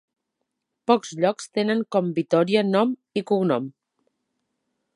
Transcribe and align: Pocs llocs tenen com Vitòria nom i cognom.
Pocs 0.91 1.11
llocs 1.23 1.45
tenen 1.59 1.83
com 1.95 2.09
Vitòria 2.19 2.63
nom 2.71 2.95
i 3.21 3.23
cognom. 3.33 3.69